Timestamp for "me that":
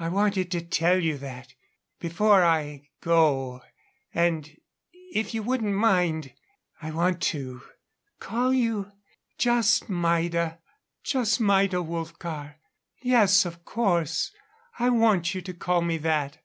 15.80-16.38